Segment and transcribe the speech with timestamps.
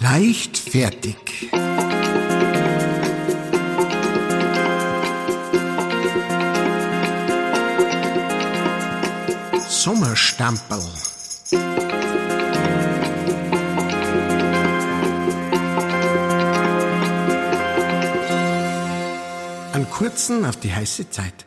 [0.00, 1.50] Leichtfertig.
[9.68, 10.78] Sommerstampel.
[19.72, 21.46] Einen kurzen auf die heiße Zeit.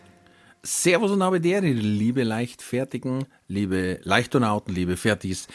[0.63, 5.47] Servus und Abedere, liebe Leichtfertigen, liebe Leichtonauten, liebe Fertis.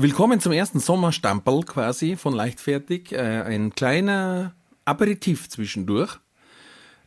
[0.00, 3.10] Willkommen zum ersten Sommerstampel quasi von Leichtfertig.
[3.10, 6.20] Äh, ein kleiner Aperitif zwischendurch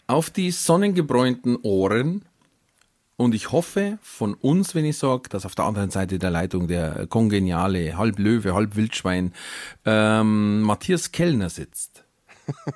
[0.07, 2.25] auf die sonnengebräunten Ohren.
[3.15, 6.67] Und ich hoffe von uns, wenn ich sage, dass auf der anderen Seite der Leitung
[6.67, 9.31] der kongeniale, halb Löwe, halb Wildschwein,
[9.85, 12.03] ähm, Matthias Kellner sitzt.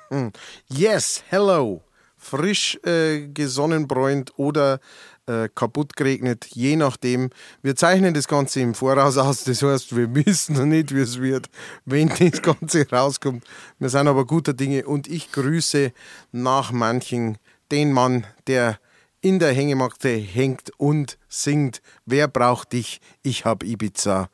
[0.70, 1.82] Yes, hello.
[2.28, 4.80] Frisch äh, gesonnenbräunt oder
[5.26, 7.30] äh, kaputt geregnet, je nachdem.
[7.62, 11.20] Wir zeichnen das Ganze im Voraus aus, das heißt, wir wissen noch nicht, wie es
[11.20, 11.48] wird,
[11.84, 13.44] wenn das Ganze rauskommt.
[13.78, 15.92] Wir sind aber guter Dinge und ich grüße
[16.32, 17.38] nach manchen
[17.70, 18.78] den Mann, der
[19.20, 21.82] in der Hängematte hängt und singt.
[22.04, 23.00] Wer braucht dich?
[23.22, 24.30] Ich hab Ibiza.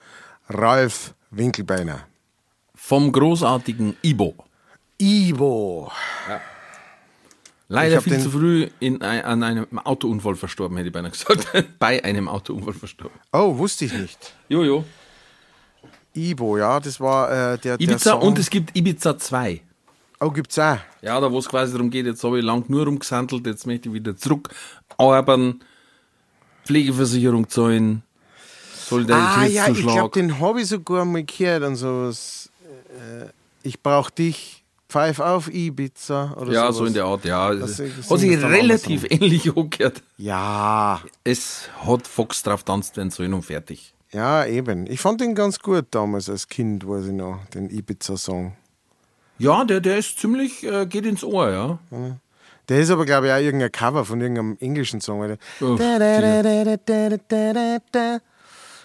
[0.49, 2.07] Ralf Winkelbeiner.
[2.75, 4.35] Vom großartigen Ibo.
[4.99, 5.91] Ivo.
[6.29, 6.52] Ich
[7.73, 11.47] Leider viel zu früh in, an einem Autounfall verstorben, hätte ich beinahe gesagt.
[11.79, 13.19] Bei einem Autounfall verstorben.
[13.33, 14.35] Oh, wusste ich nicht.
[14.49, 14.85] Jojo.
[16.15, 18.23] Ivo, ja, das war äh, der, der Ibiza Song.
[18.23, 19.63] und es gibt Ibiza 2.
[20.21, 20.77] oh, gibt's auch.
[21.01, 23.89] Ja, da wo es quasi darum geht, jetzt habe ich lang nur rumgesandelt, jetzt möchte
[23.89, 24.51] ich wieder zurück
[24.99, 25.61] arbeiten,
[26.67, 29.53] Pflegeversicherung zahlen, Ah, Solidaritätszuschlag.
[29.55, 32.51] ja, ich glaube, den habe ich sogar mal gehört und sowas.
[32.91, 33.27] Äh,
[33.63, 34.62] ich brauch dich,
[34.93, 36.77] pfeif auf Ibiza oder ja, sowas.
[36.77, 37.55] so in der Art, ja.
[37.55, 40.03] Das- hat sich relativ ähnlich angehört.
[40.19, 43.95] Ja, Es hat Fox drauf tanzt werden sollen und fertig.
[44.13, 44.87] ja, eben.
[44.87, 48.55] Ich fand den ganz gut damals als Kind, weiß ich noch, den Ibiza-Song.
[49.39, 51.79] Ja, der, der ist ziemlich, äh, geht ins Ohr, ja.
[52.69, 55.21] Der ist aber, glaube ich, auch irgendein Cover von irgendeinem englischen Song.
[55.21, 56.43] Weil Oh, da, da,
[57.91, 58.21] da,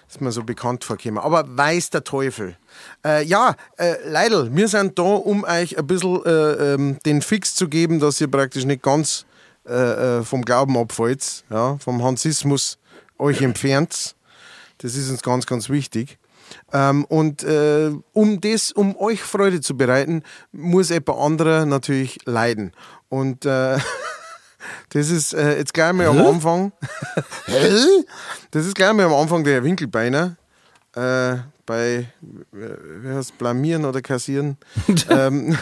[0.09, 1.23] ist mir so bekannt vorgekommen.
[1.23, 2.57] Aber weiß der Teufel.
[3.05, 7.55] Äh, ja, äh, Leidl, wir sind da, um euch ein bisschen äh, ähm, den Fix
[7.55, 9.25] zu geben, dass ihr praktisch nicht ganz
[9.67, 12.77] äh, äh, vom Glauben abfällt, ja, vom Hansismus
[13.17, 14.15] euch entfernt.
[14.77, 16.17] Das ist uns ganz, ganz wichtig.
[16.71, 22.71] Ähm, und äh, um das, um euch Freude zu bereiten, muss jemand anderer natürlich leiden.
[23.09, 23.77] Und äh,
[24.89, 26.71] das ist äh, jetzt gleich mal am Anfang.
[27.45, 27.69] Hä?
[28.51, 30.37] das ist gleich mal am Anfang der Winkelbeiner.
[30.95, 31.37] Äh,
[31.67, 32.07] bei,
[32.51, 34.57] wie heißt blamieren oder kassieren.
[35.09, 35.55] ähm,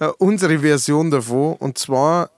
[0.00, 1.54] äh, unsere Version davon.
[1.56, 2.30] Und zwar,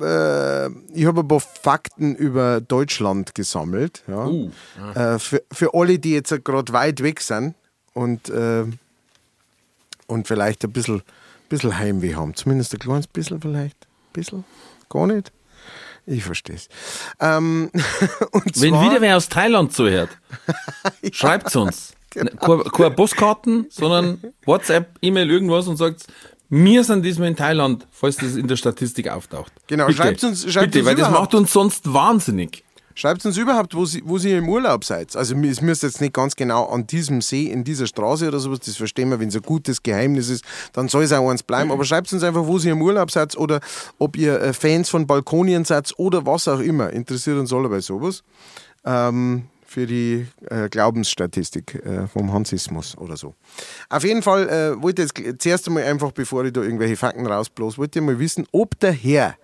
[0.00, 4.04] äh, ich habe ein paar Fakten über Deutschland gesammelt.
[4.06, 4.26] Ja.
[4.26, 4.50] Uh,
[4.94, 7.54] Äh, für, für alle, die jetzt gerade weit weg sind
[7.94, 8.64] und, äh,
[10.06, 11.02] und vielleicht ein bisschen,
[11.50, 12.34] bisschen Heimweh haben.
[12.34, 13.76] Zumindest ein kleines bisschen vielleicht.
[13.84, 14.44] Ein bisschen?
[14.88, 15.30] Gar nicht?
[16.06, 16.68] Ich verstehe es.
[17.20, 17.70] Ähm,
[18.56, 20.08] Wenn wieder wer aus Thailand zuhört,
[21.12, 21.92] schreibt's uns.
[22.10, 22.30] Genau.
[22.36, 26.06] Keine, keine Postkarten, sondern WhatsApp, E-Mail, irgendwas und sagt,
[26.48, 29.52] wir sind diesmal in Thailand, falls das in der Statistik auftaucht.
[29.68, 31.32] Genau, Bitte, schreibt's uns- schreibt's bitte, uns weil das überhaupt.
[31.32, 32.64] macht uns sonst wahnsinnig.
[33.00, 35.16] Schreibt uns überhaupt, wo sie, wo sie im Urlaub seid.
[35.16, 38.60] Also es müsst jetzt nicht ganz genau an diesem See, in dieser Straße oder sowas,
[38.60, 40.44] das verstehen wir, wenn es ein gutes Geheimnis ist,
[40.74, 41.72] dann soll es auch eins bleiben.
[41.72, 43.60] Aber schreibt uns einfach, wo sie im Urlaub seid oder
[43.98, 46.90] ob ihr äh, Fans von Balkonien seid oder was auch immer.
[46.90, 48.22] Interessiert uns alle bei sowas.
[48.84, 53.34] Ähm, für die äh, Glaubensstatistik äh, vom Hansismus oder so.
[53.88, 57.26] Auf jeden Fall äh, wollte ich jetzt zuerst einmal einfach, bevor ich da irgendwelche Fakten
[57.26, 59.36] rausblos, wollte ich mal wissen, ob der Herr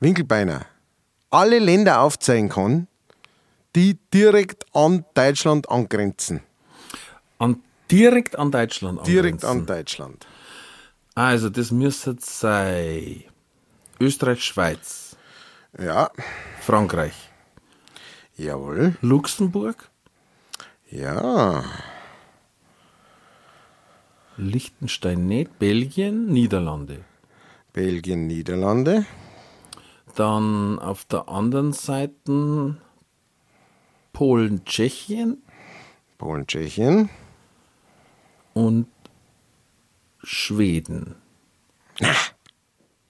[0.00, 0.66] Winkelbeiner
[1.36, 2.86] alle Länder aufzeigen kann,
[3.74, 6.40] die direkt an Deutschland angrenzen.
[7.38, 9.60] An, direkt an Deutschland Direkt angrenzen.
[9.60, 10.26] an Deutschland.
[11.14, 13.24] Also, das müsste sein
[14.00, 15.16] Österreich, Schweiz,
[15.78, 16.10] Ja,
[16.60, 17.14] Frankreich,
[18.36, 18.96] jawohl.
[19.02, 19.90] Luxemburg,
[20.90, 21.64] Ja,
[24.38, 27.04] Liechtenstein nicht, Belgien, Niederlande.
[27.72, 29.04] Belgien, Niederlande.
[30.16, 32.76] Dann auf der anderen Seite
[34.14, 35.42] Polen, Tschechien
[36.16, 37.10] Polen, Tschechien.
[38.54, 38.86] und
[40.24, 41.16] Schweden.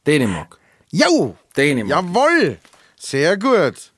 [0.05, 0.59] Dänemark.
[0.91, 1.37] Jo!
[1.57, 2.05] Dänemark.
[2.05, 2.59] Jawohl!
[2.99, 3.93] Sehr gut.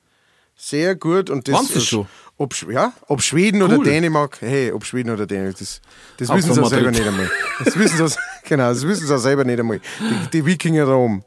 [0.55, 1.31] Sehr gut.
[1.31, 2.06] Und das Waren's das schon?
[2.37, 3.84] Ob, ja, ob Schweden oder Cool.
[3.84, 5.81] Dänemark, hey, ob Schweden oder Dänemark, das,
[6.19, 7.28] das wissen sie selber nicht einmal.
[7.64, 9.81] Das wissen sie, genau, das wissen sie auch selber nicht einmal.
[9.99, 11.25] Die, die Wikinger da oben.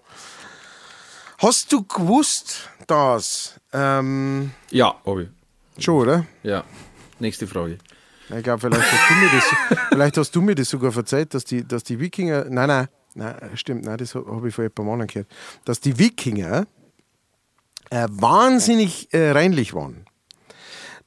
[1.42, 5.30] Hast du gewusst, dass, ähm, Ja, hab ich.
[5.84, 6.26] schon, oder?
[6.44, 6.64] Ja.
[7.20, 7.80] Nächste Frage.
[8.30, 11.44] Ich glaube, vielleicht hast du mir das, vielleicht hast du mir das sogar verzeiht, dass
[11.44, 14.86] die, dass die Wikinger, nein, nein, nein, stimmt, nein, das habe ich vor ein paar
[14.86, 15.28] Monaten gehört,
[15.66, 16.68] dass die Wikinger
[17.90, 20.06] äh, wahnsinnig äh, reinlich waren.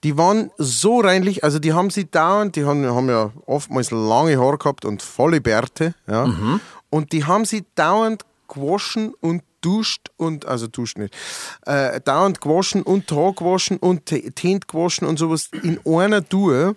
[0.02, 4.36] Die waren so reinlich, also die haben sie dauernd, die haben, haben ja oftmals lange
[4.38, 6.28] Haare gehabt und volle Bärte, ja,
[6.90, 11.14] und die haben sie dauernd gewaschen und duscht und, also duscht nicht,
[11.66, 16.76] äh, dauernd gewaschen und Haar gewaschen und Tint gewaschen und sowas in einer Tour,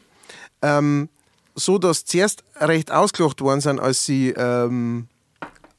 [0.61, 1.09] ähm,
[1.55, 5.07] so dass zuerst recht ausgelacht worden sind, als sie, ähm,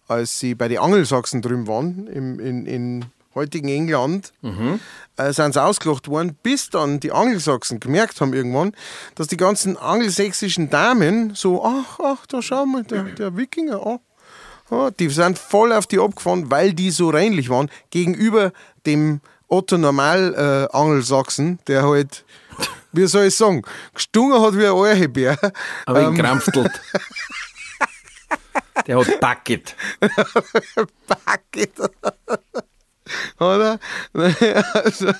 [0.08, 4.32] als sie bei den Angelsachsen drüben waren, im, in, in heutigen England,
[5.16, 8.72] äh, sind sie ausgelacht worden, bis dann die Angelsachsen gemerkt haben irgendwann,
[9.14, 14.00] dass die ganzen angelsächsischen Damen so, ach, ach, da schau mal, der, der Wikinger, ah,
[14.70, 18.52] ah, die sind voll auf die abgefahren, weil die so reinlich waren, gegenüber
[18.86, 20.34] dem Otto Normal
[20.72, 22.24] äh, Angelsachsen, der halt,
[22.92, 23.62] wie soll ich sagen,
[23.94, 25.38] gestungen hat wie ein Eichelbär.
[25.86, 26.16] Aber Ähm.
[26.16, 26.70] krampftelt.
[28.86, 29.74] Der hat Bucket.
[31.06, 31.72] Bucket.
[33.38, 33.78] Oder?
[34.74, 35.12] Also,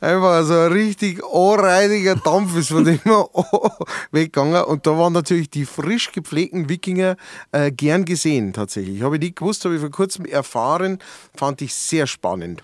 [0.00, 3.00] einfach so ein richtig anreiniger Dampf ist von dem
[4.10, 4.64] weggegangen.
[4.64, 7.16] Und da waren natürlich die frisch gepflegten Wikinger
[7.52, 9.02] äh, gern gesehen, tatsächlich.
[9.02, 10.98] Habe ich nicht gewusst, habe ich vor kurzem erfahren,
[11.34, 12.62] fand ich sehr spannend.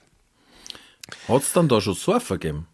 [1.27, 2.67] Hat es dann da schon Surfer gegeben?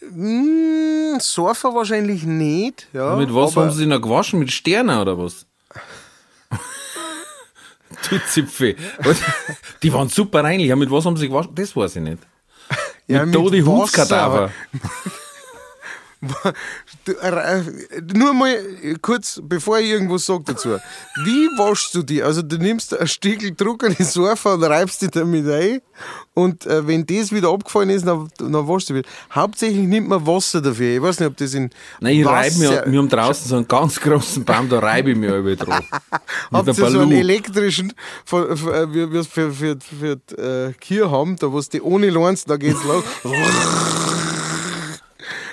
[0.00, 2.88] Hm, Surfer wahrscheinlich nicht.
[2.92, 4.38] Ja, Mit was haben sie noch gewaschen?
[4.38, 5.46] Mit Sternen oder was?
[9.00, 9.18] Was?
[9.82, 10.74] Die waren super reinlich.
[10.74, 11.54] Mit was haben sie gewaschen?
[11.54, 12.18] Das weiß ich nicht.
[13.06, 13.60] Ja, mit mit Todi.
[13.60, 14.50] Hundskadaver.
[18.14, 18.56] Nur mal
[19.02, 20.76] kurz, bevor ich irgendwas sage dazu.
[21.24, 22.22] Wie waschst du die?
[22.22, 25.80] Also, du nimmst ein Stückel trockene Seife und reibst die damit ein.
[26.34, 29.08] Und äh, wenn das wieder abgefallen ist, dann, dann waschst du wieder.
[29.32, 30.96] Hauptsächlich nimmt man Wasser dafür.
[30.96, 31.70] Ich weiß nicht, ob das in.
[32.00, 35.16] Nein, ich reibe mir, wir haben draußen so einen ganz großen Baum, da reibe ich
[35.16, 35.84] mir über dran.
[36.52, 37.92] Habt ihr so einen elektrischen,
[38.24, 41.68] von- äh, wie wir es für, für, für, für äh, Kühe haben, da wo es
[41.68, 43.04] die ohne Lorns, da geht's los.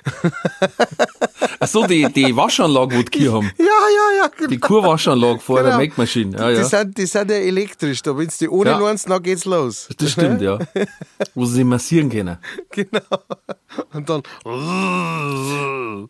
[1.60, 3.52] Achso, die, die Waschanlage, wo die Kühe haben.
[3.58, 4.50] ja, ja, ja, genau.
[4.50, 5.78] Die Kurwaschanlage vor der Genau.
[5.78, 6.38] Melkmaschine.
[6.38, 6.64] Ja, Die, ja.
[6.66, 8.78] sind, die sind ja elektrisch, da wenn die ohne Ja.
[8.80, 9.88] Lorns, dann geht's los.
[9.98, 10.60] Das stimmt, ja.
[11.36, 12.38] Wo sie sich massieren können.
[12.72, 13.00] Genau.
[13.94, 14.22] Und dann.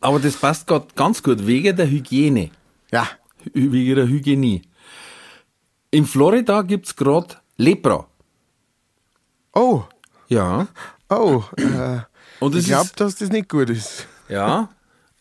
[0.01, 2.51] Aber das passt gerade ganz gut, wegen der Hygiene.
[2.92, 3.07] Ja.
[3.53, 4.62] Wegen der Hygienie.
[5.92, 8.06] In Florida gibt's gerade Lepra.
[9.53, 9.83] Oh,
[10.27, 10.68] Ja.
[11.10, 11.44] Oh.
[12.42, 14.07] Äh, ich glaube, dass das nicht gut ist.
[14.28, 14.69] ja,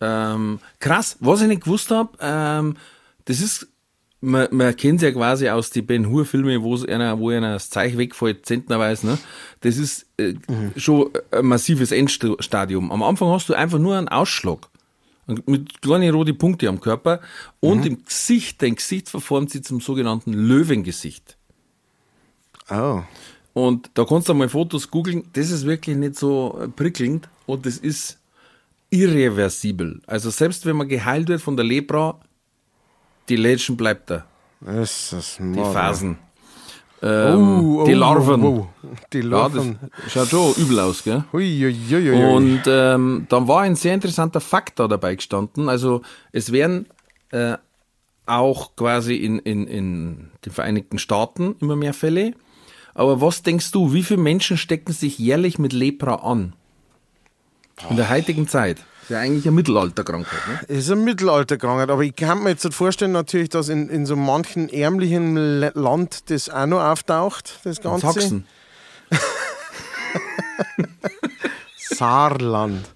[0.01, 1.17] ähm, krass.
[1.21, 2.77] Was ich nicht gewusst habe, ähm,
[3.25, 3.69] das ist,
[4.21, 7.99] man, man kennt ja quasi aus den Ben Hur-Filmen, wo einer, wo einer das Zeichen
[7.99, 9.19] wegfällt, zentnerweise, ne?
[9.61, 10.35] Das ist äh,
[10.77, 12.91] schon ein massives Endstadium.
[12.91, 14.69] Am Anfang hast du einfach nur einen Ausschlag.
[15.47, 17.21] Mit kleinen roten Punkte am Körper
[17.61, 21.39] und im Gesicht, dein Gesicht verformt sich zum sogenannten Löwengesicht.
[22.71, 23.03] Oh.
[23.55, 27.65] Und da kannst du mal Fotos googeln, das ist wirklich nicht so äh, prickelnd und
[27.67, 28.19] das ist
[28.91, 30.01] irreversibel.
[30.07, 32.19] Also selbst wenn man geheilt wird von der Lepra,
[33.29, 34.27] die Legend bleibt da,
[34.61, 36.19] Das ist die Phasen.
[37.03, 38.43] Ähm, Oh, die oh, Larven.
[38.45, 38.87] oh, oh.
[39.13, 39.79] Die Ja, das Larven.
[40.09, 41.25] schaut schon übel aus, gell?
[41.33, 42.25] Ui, ui, ui, ui.
[42.35, 45.69] Und ähm, dann war ein sehr interessanter Fakt da dabei gestanden.
[45.69, 46.01] Also
[46.33, 46.87] es werden
[47.31, 47.57] äh,
[48.27, 52.35] auch quasi in, in, in den Vereinigten Staaten immer mehr Fälle.
[52.95, 56.55] Aber was denkst du, wie viele Menschen stecken sich jährlich mit Lepra an?
[57.91, 58.79] In der heutigen Zeit.
[58.79, 60.41] Das ist ja eigentlich eine Mittelalterkrankheit.
[60.49, 60.77] Ne?
[60.77, 64.17] ist eine Mittelalterkrankheit, aber ich kann mir jetzt nicht vorstellen, natürlich, dass in, in so
[64.17, 65.35] manchen ärmlichen
[65.75, 68.07] Land das auch noch auftaucht, das In Ganze.
[68.13, 68.47] Sachsen.
[71.77, 72.89] Saarland.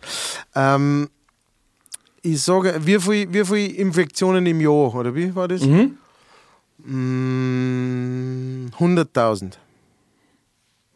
[0.54, 1.10] Ähm,
[2.22, 5.62] ich sage, wie viele wie viel Infektionen im Jahr, oder wie war das?
[5.62, 5.98] Mhm.
[6.84, 9.54] Mm, 100.000.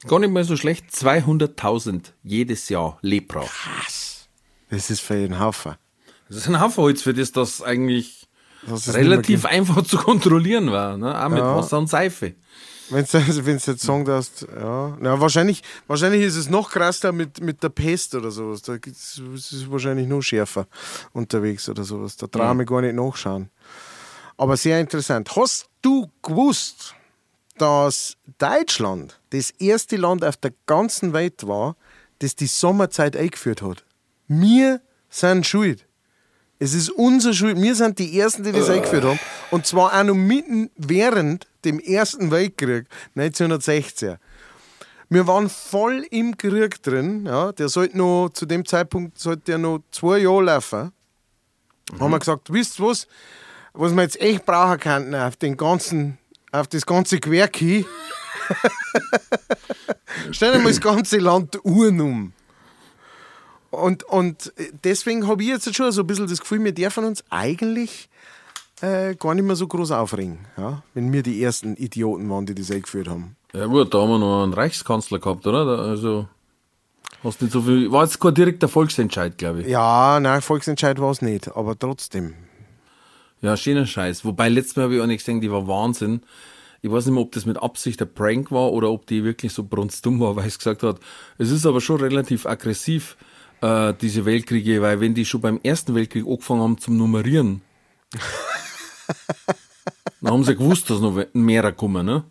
[0.07, 0.87] Gar nicht mal so schlecht.
[0.91, 3.45] 200.000 jedes Jahr Lepra.
[4.71, 5.75] Das ist für einen Haufen.
[6.29, 8.27] Das ist ein Haufen Holz, für das das eigentlich
[8.67, 10.97] Das ist relativ einfach zu kontrollieren war.
[10.97, 11.19] Ne?
[11.25, 11.57] Auch mit Ja.
[11.57, 12.35] Wasser und Seife.
[12.91, 14.97] Wenn du also wenn's jetzt sagen darfst, ja.
[15.01, 18.61] Na, wahrscheinlich, wahrscheinlich ist es noch krasser mit, mit der Pest oder sowas.
[18.63, 20.67] Da gibt's, es ist wahrscheinlich noch schärfer
[21.13, 22.17] unterwegs oder sowas.
[22.17, 23.51] Da traue ich mich gar nicht nachschauen.
[24.37, 25.35] Aber sehr interessant.
[25.37, 26.95] Hast du gewusst,
[27.59, 31.77] dass Deutschland das erste Land auf der ganzen Welt war,
[32.21, 33.85] das die Sommerzeit eingeführt hat?
[34.29, 35.87] Wir sind schuld.
[36.59, 37.61] Es ist unsere Schuld.
[37.61, 39.19] Wir sind die Ersten, die das eingeführt haben.
[39.51, 44.17] Und zwar auch noch mitten während dem Ersten Weltkrieg 1916.
[45.09, 47.27] Wir waren voll im Krieg drin.
[47.27, 50.93] Ja, der sollte noch, zu dem Zeitpunkt sollte der noch zwei Jahre laufen.
[51.99, 53.07] haben wir gesagt, wisst ihr was,
[53.75, 56.17] was wir jetzt echt brauchen könnten auf den ganzen,
[56.53, 57.85] auf das ganze Gewerk hin,
[60.31, 62.33] stellen wir mal das ganze Land Uhren um.
[63.71, 64.53] Und, und
[64.85, 68.11] deswegen habe ich jetzt schon so ein bisschen das Gefühl, wir dürfen uns eigentlich
[68.83, 70.83] äh, gar nicht mehr so groß aufregen, ja?
[70.93, 73.37] wenn wir die ersten Idioten waren, die das eingeführt haben.
[73.55, 75.65] Ja gut, da haben wir noch einen Reichskanzler gehabt, oder?
[75.65, 76.29] Da, also
[77.25, 77.91] hast nicht so viel.
[77.93, 79.69] War jetzt kein direkter Volksentscheid, glaube ich.
[79.69, 82.35] Ja, nein, Volksentscheid war es nicht, aber trotzdem.
[83.43, 84.25] Ja, schöner Scheiß.
[84.25, 86.23] Wobei letztes Mal habe ich auch nicht gesehen, die war Wahnsinn.
[86.81, 89.53] Ich weiß nicht mehr, ob das mit Absicht der Prank war oder ob die wirklich
[89.53, 91.01] so brunstdumm war, weil es gesagt hat.
[91.39, 93.17] Es ist aber schon relativ aggressiv,
[93.61, 97.63] äh, diese Weltkriege, weil wenn die schon beim Ersten Weltkrieg angefangen haben zum Nummerieren,
[100.21, 102.25] dann haben sie gewusst, dass noch mehr kommen, ne?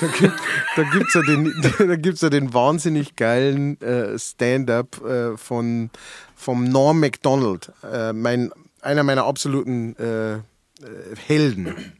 [0.00, 0.40] Da gibt
[0.76, 5.90] da gibt's ja, den, da gibt's ja den wahnsinnig geilen äh, Stand-up äh, von,
[6.34, 8.50] vom Norm MacDonald, äh, mein,
[8.82, 10.40] einer meiner absoluten äh, äh,
[11.26, 11.94] Helden.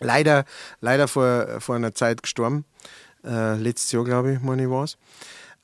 [0.00, 0.44] Leider,
[0.80, 2.64] leider vor, vor einer Zeit gestorben.
[3.24, 4.86] Äh, letztes Jahr, glaube ich, meine ich war.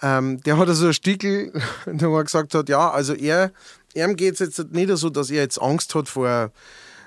[0.00, 1.52] Ähm, der hat also einen Stickel,
[1.86, 3.50] der er gesagt hat, ja, also er,
[3.94, 6.52] ihm geht es jetzt nicht so, dass er jetzt Angst hat vor,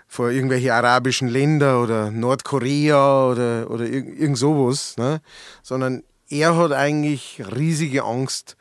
[0.08, 5.22] vor irgendwelche arabischen Länder oder Nordkorea oder, oder irgend, irgend sowas, ne?
[5.64, 8.58] sondern er hat eigentlich riesige Angst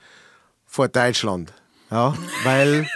[0.67, 1.53] vor Deutschland.
[1.91, 2.89] Ja, weil,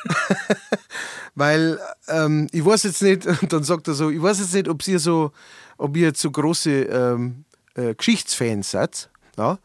[1.34, 4.68] weil ähm, ich weiß jetzt nicht, und dann sagt er so, ich weiß jetzt nicht,
[4.68, 5.32] ob ihr so,
[5.76, 9.58] ob ihr jetzt so große ähm, äh, Geschichtsfans seid, ja,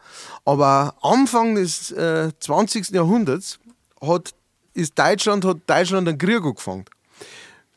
[0.45, 2.89] aber Anfang des äh, 20.
[2.89, 3.59] Jahrhunderts
[4.01, 4.33] hat,
[4.73, 6.85] ist Deutschland, hat Deutschland einen Krieg angefangen.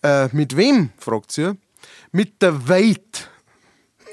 [0.02, 1.52] Äh, mit wem, fragt sie?
[2.11, 3.30] Mit der Welt.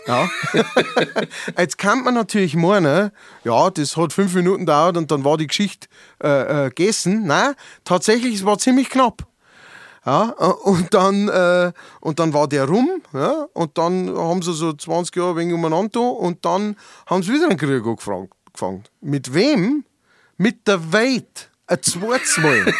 [0.07, 0.29] Ja.
[1.57, 3.11] Jetzt kann man natürlich meinen,
[3.43, 5.87] ja, das hat fünf Minuten gedauert und dann war die Geschichte
[6.23, 7.27] äh, äh, gegessen.
[7.27, 9.28] Nein, tatsächlich, es war ziemlich knapp.
[10.05, 14.53] Ja, äh, und, dann, äh, und dann war der rum, ja, und dann haben sie
[14.53, 18.83] so 20 Jahre wegen umeinander und dann haben sie wieder einen Krieg angefangen.
[19.01, 19.83] Mit wem?
[20.37, 21.49] Mit der Welt.
[21.67, 22.73] Ein zweites Mal.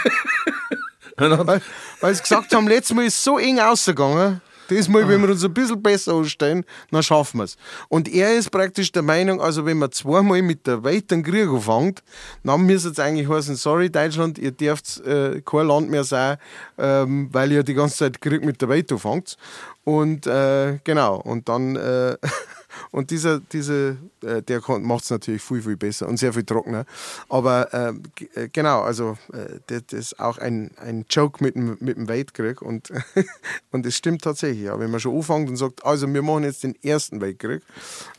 [1.17, 1.61] weil,
[1.99, 4.41] weil sie gesagt haben, letztes Mal ist es so eng ausgegangen.
[4.69, 7.57] Diesmal, wenn wir uns ein bisschen besser anstellen, dann schaffen wir es.
[7.87, 11.47] Und er ist praktisch der Meinung, also wenn man zweimal mit der Welt einen Krieg
[11.49, 12.03] anfängt,
[12.43, 16.37] dann müsste es eigentlich heißen, sorry Deutschland, ihr dürft äh, kein Land mehr sein,
[16.77, 19.37] ähm, weil ihr die ganze Zeit Krieg mit der Welt anfangt.
[19.83, 22.17] Und äh, genau, und dann äh,
[22.91, 26.85] Und dieser, diese, äh, der macht es natürlich viel, viel besser und sehr viel trockener.
[27.29, 28.03] Aber ähm,
[28.35, 32.61] äh, genau, also äh, das, ist auch ein, ein Joke mit dem, mit dem Weltkrieg.
[32.61, 32.91] Und,
[33.71, 34.65] und es stimmt tatsächlich.
[34.65, 34.79] Ja.
[34.79, 37.61] Wenn man schon anfängt und sagt, also wir machen jetzt den ersten Weltkrieg,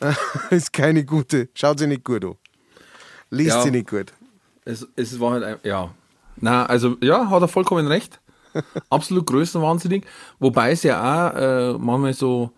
[0.51, 2.35] ist keine gute, schaut sich nicht gut an.
[3.31, 4.13] Liest ja, sie nicht gut.
[4.65, 5.95] Es, es war halt, ein, ja.
[6.37, 8.21] Na, also ja, hat er vollkommen recht.
[8.89, 10.05] Absolut größenwahnsinnig.
[10.39, 12.51] Wobei es ja auch äh, manchmal so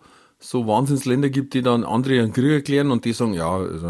[0.43, 3.87] so Wahnsinnsländer gibt, die dann andere einen Krieg erklären und die sagen, ja, also,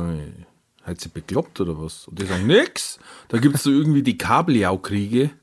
[0.84, 2.08] hat sie bekloppt oder was?
[2.08, 3.00] Und die sagen, nix.
[3.30, 5.32] Da gibt es so irgendwie die Kabeljau-Kriege.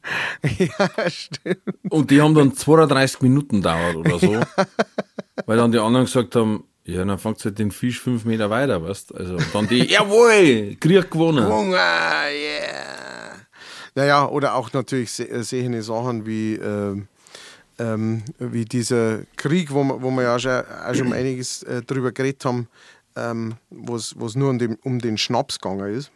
[0.58, 1.60] Ja, stimmt.
[1.88, 4.32] Und die haben dann 32 Minuten dauert oder so.
[4.32, 4.46] Ja.
[5.46, 8.82] Weil dann die anderen gesagt haben, ja, dann fangt halt den Fisch fünf Meter weiter,
[8.82, 11.46] weißt Also und dann die, jawohl, Krieg gewonnen.
[11.46, 13.36] Hunger, yeah.
[13.94, 17.02] Naja, oder auch natürlich sehende Sachen wie, äh,
[17.80, 21.82] ähm, wie dieser Krieg, wo wir, wo wir ja auch schon, auch schon einiges äh,
[21.82, 22.68] drüber geredet haben,
[23.16, 26.10] ähm, wo es nur um den, um den Schnaps gegangen ist.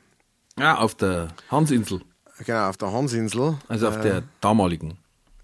[0.59, 2.03] Ja, auf der Hansinsel.
[2.45, 3.57] Genau, auf der Hansinsel.
[3.69, 4.99] Also auf äh, der damaligen.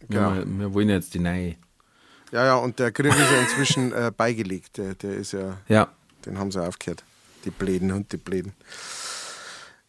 [0.09, 0.35] Genau.
[0.35, 1.57] Wir, wir, wollen jetzt die neue.
[2.33, 4.79] Ja, ja, und der Krieg ist ja inzwischen äh, beigelegt.
[4.79, 5.89] Der, der ist ja, ja.
[6.27, 7.03] Den haben sie aufgehört.
[7.45, 8.53] Die Bläden und die Bläden.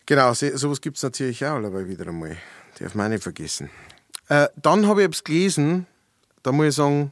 [0.06, 2.38] Genau, so, sowas gibt es natürlich auch dabei wieder einmal.
[2.80, 3.70] Darf man nicht vergessen.
[4.30, 5.88] Äh, dann habe ich es gelesen,
[6.43, 7.12] da muss ich sagen,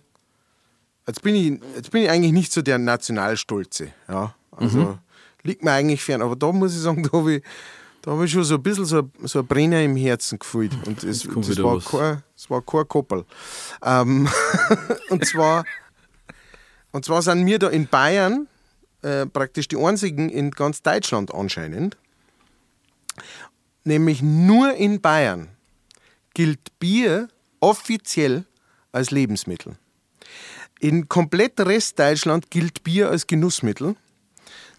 [1.07, 3.89] jetzt bin ich, jetzt bin ich eigentlich nicht so der Nationalstolze.
[4.07, 4.35] Ja?
[4.51, 4.97] Also mhm.
[5.43, 6.21] liegt mir eigentlich fern.
[6.21, 7.43] Aber da muss ich sagen, da habe ich,
[8.01, 10.71] da hab ich schon so ein bisschen so, so ein Brenner im Herzen gefühlt.
[10.85, 13.25] Und es, das, war kein, das war kein Koppel.
[13.83, 14.29] Ähm,
[15.09, 15.65] und, zwar,
[16.91, 18.47] und zwar sind wir da in Bayern
[19.01, 21.97] äh, praktisch die einzigen in ganz Deutschland anscheinend.
[23.83, 25.49] Nämlich nur in Bayern
[26.33, 28.45] gilt Bier offiziell
[28.91, 29.77] als Lebensmittel.
[30.79, 33.95] In komplett Restdeutschland gilt Bier als Genussmittel.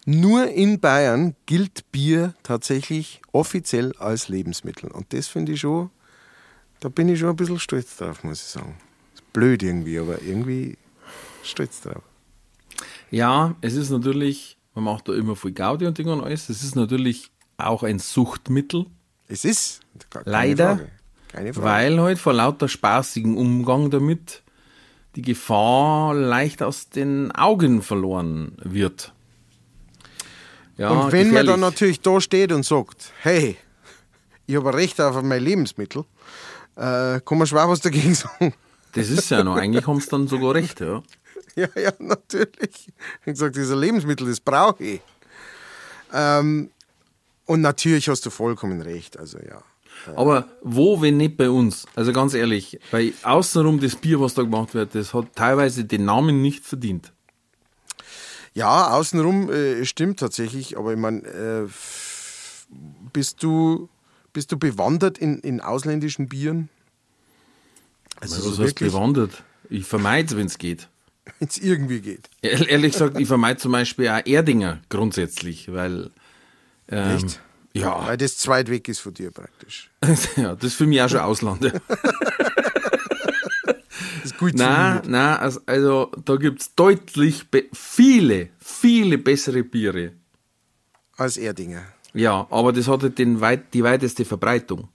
[0.07, 4.91] Nur in Bayern gilt Bier tatsächlich offiziell als Lebensmittel.
[4.91, 5.91] Und das finde ich schon,
[6.81, 8.77] da bin ich schon ein bisschen stolz drauf, muss ich sagen.
[9.15, 10.79] Ist blöd irgendwie, aber irgendwie
[11.43, 12.03] stolz drauf.
[13.11, 16.49] Ja, es ist natürlich, man macht da immer viel Gaudi und Dinge und alles.
[16.49, 18.87] Es ist natürlich auch ein Suchtmittel.
[19.29, 19.81] Es ist.
[20.25, 20.77] Leider.
[20.77, 20.91] Frage.
[21.33, 24.43] Weil halt vor lauter spaßigen Umgang damit
[25.17, 29.13] die Gefahr leicht aus den Augen verloren wird.
[30.77, 31.51] Ja, und wenn man gefährlich.
[31.51, 33.57] dann natürlich da steht und sagt, hey,
[34.47, 36.05] ich habe Recht auf mein Lebensmittel,
[36.77, 38.55] äh, kann man schwer was dagegen sagen.
[38.93, 41.03] Das ist ja noch, eigentlich haben sie dann sogar recht, ja.
[41.57, 42.87] Ja, ja, natürlich.
[42.87, 45.01] Ich habe gesagt, ein Lebensmittel, das brauche ich.
[46.13, 46.71] Ähm,
[47.45, 49.19] und natürlich hast du vollkommen recht.
[49.19, 49.61] Also ja.
[50.17, 51.87] Aber wo, wenn nicht bei uns?
[51.95, 56.05] Also ganz ehrlich, weil außenrum das Bier, was da gemacht wird, das hat teilweise den
[56.05, 57.13] Namen nicht verdient.
[58.55, 61.69] Ja, außenrum äh, stimmt tatsächlich, aber ich meine, äh,
[63.13, 63.89] bist du,
[64.33, 66.69] bist du bewandert in, in ausländischen Bieren?
[68.21, 69.45] Also Was so heißt wirklich, bewandert?
[69.69, 70.89] Ich vermeide es, wenn es geht.
[71.39, 72.29] wenn es irgendwie geht.
[72.43, 76.11] Ehr- Ehrlich gesagt, ich vermeide zum Beispiel auch Erdinger grundsätzlich, weil.
[76.89, 77.41] Ähm, Echt?
[77.73, 79.91] Ja, Weil das zweit weg ist von dir praktisch.
[80.37, 81.73] ja, das ist für mich auch schon Ausland.
[84.23, 90.13] Das ist gut Nein, nein, also, also da gibt es deutlich viele, viele bessere Biere.
[91.17, 91.83] als Erdinger.
[92.13, 94.89] Ja, aber das hat halt den weit, die weiteste Verbreitung.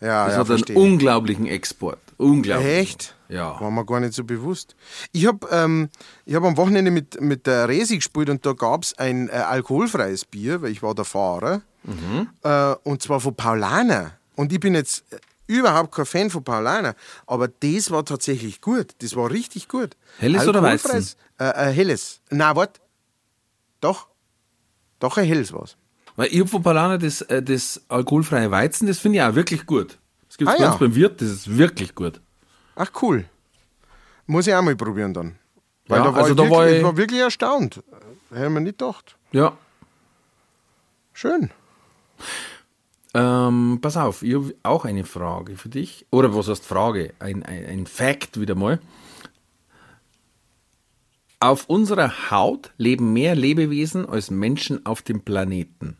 [0.00, 0.76] Ja, Das ja, hat verstehe.
[0.76, 1.98] einen unglaublichen Export.
[2.16, 2.66] Unglaublich.
[2.68, 3.16] Echt?
[3.28, 3.60] Ja.
[3.60, 4.76] War mir gar nicht so bewusst.
[5.12, 5.88] Ich habe ähm,
[6.24, 9.32] ich hab am Wochenende mit, mit der Resi gespielt und da gab es ein äh,
[9.32, 11.62] alkoholfreies Bier, weil ich war der Fahrer.
[11.84, 12.28] Mhm.
[12.42, 14.12] Äh, und zwar von Paulaner.
[14.36, 16.94] Und ich bin jetzt äh, überhaupt kein Fan von Paulaner,
[17.26, 18.94] aber das war tatsächlich gut.
[18.98, 19.96] Das war richtig gut.
[20.18, 22.20] Helles oder Alkoholfreies- Äh, äh, helles.
[22.30, 22.80] Na, warte.
[23.80, 24.08] Doch.
[24.98, 25.76] Doch, ein helles war's.
[26.16, 29.64] Weil ich hab von Palana das, äh, das alkoholfreie Weizen, das finde ich auch wirklich
[29.66, 29.98] gut.
[30.26, 30.78] Das gibt es Ah, bei uns ja.
[30.80, 32.20] beim Wirt, das ist wirklich gut.
[32.74, 33.24] Ach, cool.
[34.26, 35.38] Muss ich auch mal probieren dann.
[35.86, 37.82] Weil Ja, da war, also ich da wirklich, war ich- ich war wirklich erstaunt.
[38.30, 39.16] Hätte man nicht gedacht.
[39.32, 39.56] Ja.
[41.12, 41.50] Schön.
[43.48, 46.06] Ähm, pass auf, ich habe auch eine Frage für dich.
[46.10, 47.14] Oder was heißt Frage?
[47.18, 48.80] Ein, ein, ein Fact wieder mal.
[51.40, 55.96] Auf unserer Haut leben mehr Lebewesen als Menschen auf dem Planeten.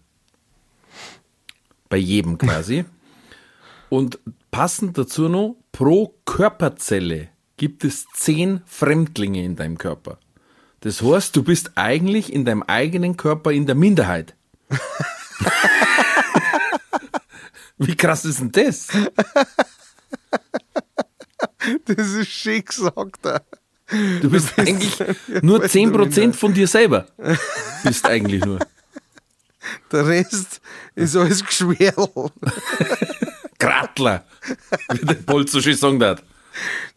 [1.89, 2.85] Bei jedem quasi.
[3.89, 4.19] Und
[4.51, 10.19] passend dazu noch, pro Körperzelle gibt es zehn Fremdlinge in deinem Körper.
[10.81, 14.35] Das heißt, du bist eigentlich in deinem eigenen Körper in der Minderheit.
[17.79, 18.89] Wie krass ist denn das?
[21.85, 23.27] Das ist schick gesagt.
[23.27, 23.43] er.
[24.21, 24.99] Du bist eigentlich
[25.43, 27.07] nur 10% von dir selber.
[27.85, 28.59] Bist eigentlich nur.
[29.93, 30.61] Der Rest
[30.95, 32.31] ist alles Geschwerl.
[33.59, 34.25] Gratler.
[34.93, 36.23] Wie der Bolt so schön sagen hat.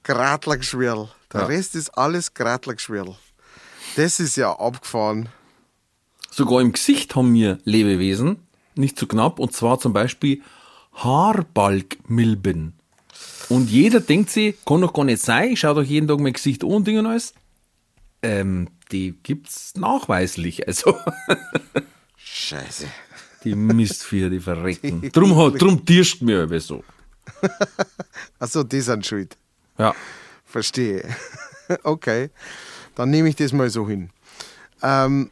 [0.04, 1.10] Gratlergeschwerl.
[1.34, 1.48] Der Ja.
[1.48, 3.15] Rest ist alles Gratlergeschwerl.
[3.98, 5.28] Das ist ja abgefahren.
[6.30, 8.38] Sogar im Gesicht haben wir Lebewesen,
[8.76, 10.41] nicht zu knapp, und zwar zum Beispiel
[10.94, 12.74] Haarbalgmilben.
[13.50, 16.34] Und jeder denkt sich, kann doch gar nicht sein, ich schau doch jeden Tag mein
[16.34, 17.34] Gesicht an und Ding und alles.
[18.22, 20.96] Ähm, die gibt's nachweislich, also
[22.18, 22.86] Scheiße.
[23.44, 25.10] die Mistviecher, die verrecken.
[25.12, 26.84] Drum, hat- drum tirscht mir aber so.
[28.40, 29.38] Achso, die sind schuld.
[29.78, 29.94] Ja.
[30.46, 31.08] Verstehe.
[31.84, 32.30] Okay.
[32.96, 34.10] Dann nehme ich das mal so hin.
[34.84, 35.32] Ähm,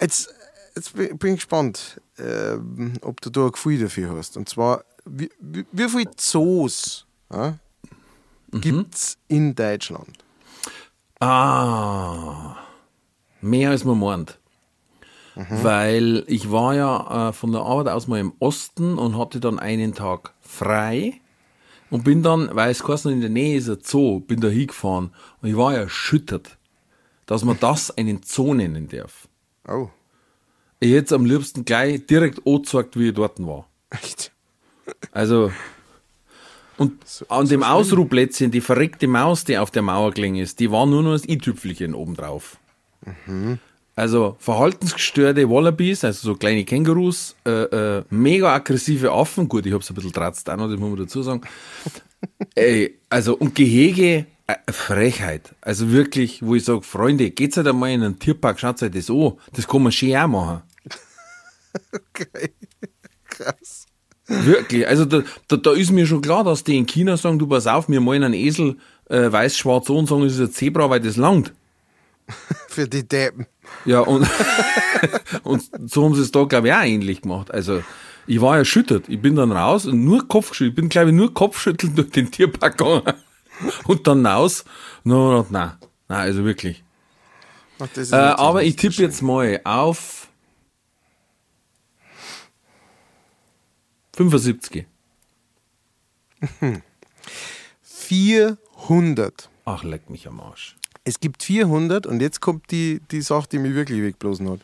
[0.00, 0.32] jetzt,
[0.80, 4.36] jetzt bin ich gespannt, ähm, ob du da ein Gefühl dafür hast.
[4.36, 7.58] Und zwar, wie, wie, wie viele Zoos ja,
[8.52, 10.24] gibt es in Deutschland?
[11.20, 12.56] Ah,
[13.42, 14.38] mehr als man meint.
[15.34, 19.58] Weil ich war ja äh, von der Arbeit aus mal im Osten und hatte dann
[19.58, 21.20] einen Tag frei
[21.88, 25.14] und bin dann, weil es hat, in der Nähe ist ein Zoo, bin da hingefahren
[25.40, 26.58] und ich war erschüttert,
[27.26, 29.28] dass man das einen Zoo nennen darf.
[29.66, 29.88] Oh,
[30.82, 33.68] Ich hätte am liebsten gleich direkt angezeigt, wie ich dort war.
[33.90, 34.32] echt?
[35.12, 35.52] Also,
[36.78, 36.94] und
[37.28, 41.02] an dem Ausruhplätzchen, die verreckte Maus, die auf der Mauer gelegen ist, die war nur
[41.02, 42.56] noch das i-Tüpfelchen obendrauf.
[43.94, 49.90] Also, verhaltensgestörte Wallabies, also so kleine Kängurus, äh, äh, mega aggressive Affen, gut, ich hab's
[49.90, 51.42] ein bisschen tratzt auch noch, das muss man dazu sagen.
[52.54, 55.54] Ey, also, und Gehege, äh, Frechheit.
[55.60, 59.10] Also wirklich, wo ich sage, Freunde, geht's halt einmal in einen Tierpark, schaut euch das
[59.10, 59.34] an.
[59.52, 60.62] Das kann man schön auch machen.
[61.92, 62.52] Okay.
[63.28, 63.86] Krass.
[64.26, 67.46] Wirklich, also da, da, da ist mir schon klar, dass die in China sagen, du
[67.46, 68.76] pass auf, wir malen einen Esel
[69.08, 71.52] äh, weiß-schwarz an und sagen, es ist ein Zebra, weil das langt.
[72.68, 73.46] Für die Deppen.
[73.84, 74.28] Ja, und,
[75.42, 77.50] und so haben sie es da, glaube ich, auch ähnlich gemacht.
[77.50, 77.82] Also,
[78.26, 79.08] ich war erschüttert.
[79.08, 80.70] Ich bin dann raus und nur Kopfschütteln.
[80.70, 83.02] Ich bin, glaube ich, nur Kopfschütteln durch den Tierpark gegangen.
[83.84, 84.64] Und dann raus.
[85.02, 85.72] No, nein,
[86.08, 86.84] nein, also wirklich.
[87.80, 90.28] Ach, Äh, aber ich so tippe jetzt mal auf
[94.20, 94.84] 75.
[97.82, 99.48] 400.
[99.64, 100.76] Ach, leck mich am Arsch.
[101.04, 104.60] Es gibt 400 und jetzt kommt die, die Sache, die mich wirklich wegblasen hat.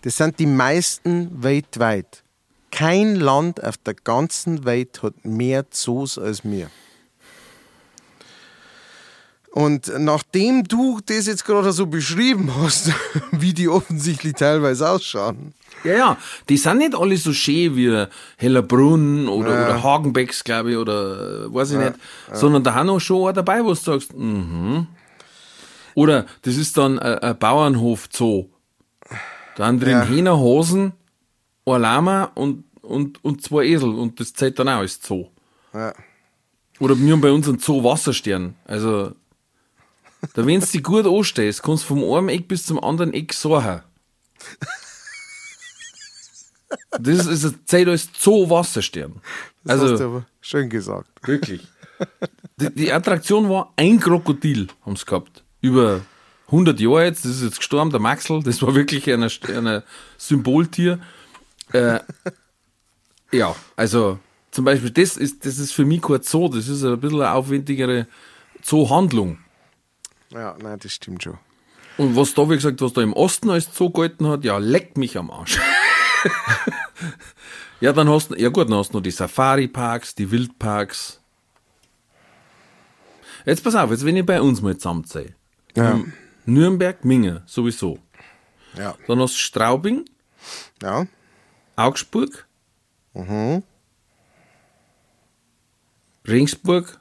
[0.00, 2.24] Das sind die meisten weltweit.
[2.70, 6.70] Kein Land auf der ganzen Welt hat mehr Zoos als wir.
[9.52, 12.90] Und nachdem du das jetzt gerade so beschrieben hast,
[13.32, 15.52] wie die offensichtlich teilweise ausschauen,
[15.84, 16.16] Ja, ja,
[16.48, 18.06] die sind nicht alle so schön wie
[18.38, 21.94] Hellerbrunn oder, oder Hagenbecks, glaube ich, oder äh, weiß ich nicht,
[22.32, 24.86] sondern da haben auch schon auch dabei, wo du sagst, mhm.
[25.94, 28.46] Oder das ist dann ein, ein Bauernhof Zoo.
[29.56, 30.04] Da haben drin Ja.
[30.04, 30.92] Hähner, Hasen,
[31.66, 35.26] ein Lama und, und, und zwei Esel und das zählt dann auch als Zoo.
[35.74, 35.92] ja,
[36.80, 38.54] Oder wir haben bei uns einen Zoo Wasserstern.
[38.64, 39.12] Also,
[40.34, 43.32] da wenn du dich gut anstehst, kannst du vom einen Eck bis zum anderen Eck
[43.32, 43.82] sagen.
[46.98, 49.20] Das ist ein zählt als Zoo Wasserstern.
[49.64, 51.08] das hast du Also, aber schön gesagt.
[51.22, 51.66] wirklich.
[52.56, 55.44] Die, die Attraktion war ein Krokodil, haben sie gehabt.
[55.60, 56.00] Über
[56.46, 59.84] 100 Jahre jetzt, das ist jetzt gestorben, der Maxel, das war wirklich ein eine
[60.18, 60.98] Symboltier.
[61.72, 62.00] Äh,
[63.32, 64.18] ja, also
[64.50, 67.32] zum Beispiel, das ist, das ist für mich kein Zoo, das ist ein bisschen eine
[67.32, 68.06] aufwendigere
[68.60, 69.38] Zoohandlung.
[70.32, 71.38] Ja, nein, das stimmt schon.
[71.98, 74.96] Und was da, wie gesagt, was da im Osten als Zoo gehalten hat, ja, leckt
[74.96, 75.58] mich am Arsch.
[77.80, 81.20] ja, dann hast du, ja gut, dann hast du noch die Safari-Parks, die Wildparks.
[83.44, 85.34] Jetzt pass auf, jetzt wenn ich bei uns mal zusammenzähle.
[85.76, 86.00] Ja.
[86.46, 87.98] Nürnberg, Minge, sowieso.
[88.76, 88.94] Ja.
[89.06, 90.04] Dann hast du Straubing,
[90.82, 91.06] Ja.
[91.76, 92.46] Augsburg,
[96.26, 97.00] Regensburg,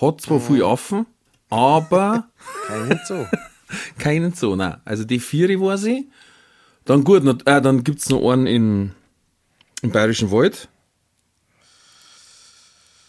[0.00, 1.06] hat zwar viel offen,
[1.50, 2.28] aber
[2.66, 3.26] Kein so.
[3.98, 4.76] keinen Zoo, nein.
[4.84, 6.08] Also die vier war sie.
[6.84, 8.92] Dann gut, noch, äh, dann gibt's noch einen in,
[9.82, 10.68] im Bayerischen Wald.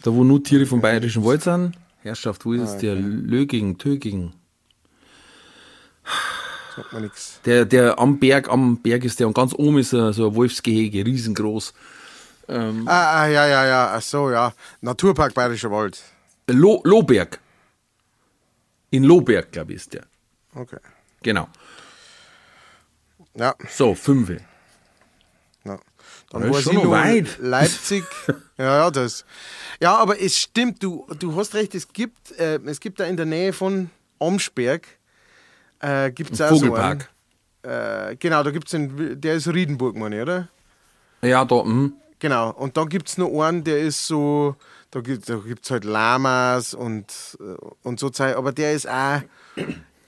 [0.02, 1.74] Da wo nur Tiere vom Bayerischen Wald sind.
[2.02, 2.76] Herrschaft, wo ist es?
[2.78, 4.32] Der Löging, Töging.
[6.74, 7.40] Sagt mir nichts.
[7.44, 10.34] Der, der am Berg, am Berg ist der und ganz oben ist er so ein
[10.34, 11.74] Wolfsgehege, riesengroß.
[12.46, 13.92] Ah, ah, ja, ja, ja.
[13.94, 14.54] Ach so, ja.
[14.80, 16.02] Naturpark Bayerischer Wald.
[16.46, 17.40] Lo, Lohberg.
[18.90, 20.06] In Lohberg, glaube ich, ist der.
[20.54, 20.78] Okay.
[21.22, 21.48] Genau.
[23.34, 23.54] Ja.
[23.68, 24.38] So, fünfe.
[25.64, 25.78] ja.
[26.30, 27.38] Dann Das ist war schon noch weit.
[27.40, 28.04] Leipzig.
[28.58, 29.24] ja, ja, das.
[29.80, 33.16] Ja, aber es stimmt, du, du hast recht, es gibt, äh, es gibt da in
[33.16, 34.86] der Nähe von Omsberg,
[35.80, 37.08] äh, gibt es auch Vogelpark.
[37.62, 38.10] so einen.
[38.12, 40.48] Äh, genau, da gibt es den, der ist Riedenburg, meine ich, oder?
[41.22, 41.92] Ja, da, hm.
[42.18, 44.56] Genau, und dann gibt es noch einen, der ist so,
[44.90, 47.06] da gibt es halt Lamas und,
[47.40, 49.20] äh, und so Zeug, aber der ist auch,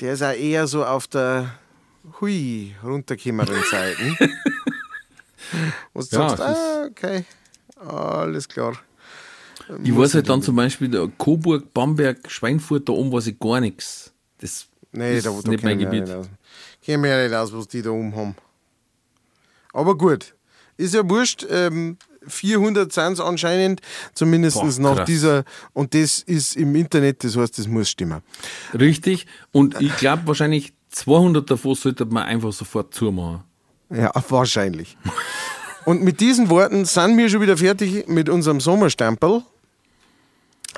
[0.01, 1.55] der ist auch eher so auf der
[2.21, 4.17] hui, runterkommenden Seite.
[5.93, 7.25] Wo du Ja, sagst, ah, okay,
[7.77, 8.75] alles klar.
[9.85, 13.61] Ich weiß halt dann zum Beispiel, der Coburg, Bamberg, Schweinfurt, da oben weiß ich gar
[13.61, 14.13] nichts.
[14.39, 16.09] Das Nee, ist da, da nicht mein ich Gebiet.
[16.83, 18.35] Kenn mich ja nicht aus, was die da oben haben.
[19.73, 20.35] Aber gut,
[20.77, 21.47] ist ja wurscht.
[21.49, 23.81] Ähm, 400 sind es anscheinend,
[24.15, 25.07] zumindest Boah, nach krass.
[25.07, 25.45] dieser.
[25.73, 28.23] Und das ist im Internet, das heißt, das muss stimmen.
[28.79, 29.27] Richtig.
[29.53, 33.45] Und ich glaube wahrscheinlich 200 davon sollte man einfach sofort zumachen.
[33.91, 34.97] Ja, wahrscheinlich.
[35.85, 39.43] Und mit diesen Worten sind wir schon wieder fertig mit unserem Sommerstempel.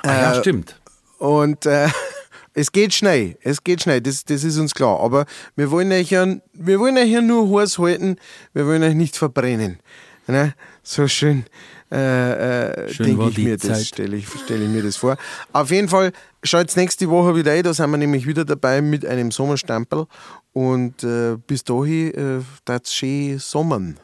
[0.01, 0.79] Ah, ja, stimmt.
[1.17, 1.89] Und äh,
[2.53, 4.99] es geht schnell, es geht schnell, das, das ist uns klar.
[4.99, 5.25] Aber
[5.55, 8.17] wir wollen euch ja, wir wollen euch ja nur heiß halten,
[8.53, 9.79] wir wollen euch nicht verbrennen.
[10.27, 10.53] Ne?
[10.83, 11.45] So schön,
[11.91, 13.85] äh, äh, denke ich mir das, Zeit.
[13.85, 15.17] stelle ich, stell ich mir das vor.
[15.51, 19.05] Auf jeden Fall schaut nächste Woche wieder ein, da sind wir nämlich wieder dabei mit
[19.05, 20.07] einem Sommerstempel.
[20.53, 23.97] Und äh, bis dahin äh, das schön Sommern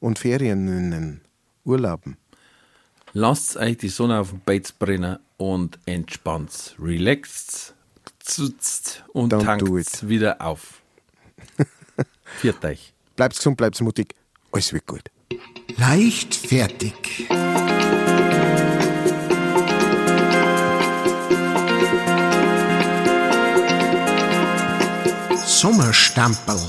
[0.00, 1.20] und Ferien nennen,
[1.64, 2.16] Urlauben.
[3.12, 6.74] Lasst euch die Sonne auf dem Beiz brennen und entspannt's.
[6.80, 7.74] Relaxt
[8.18, 10.82] zutzt und Don't do tankt's wieder auf.
[12.40, 12.92] Viert euch.
[13.14, 14.14] Bleibt gesund, bleibt mutig,
[14.50, 15.13] alles wird gut.
[15.76, 17.26] Leichtfertig.
[25.44, 26.60] Sommerstampel.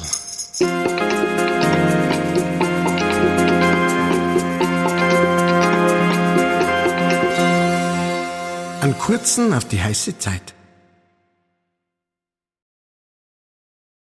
[8.82, 10.55] Einen kurzen auf die heiße Zeit.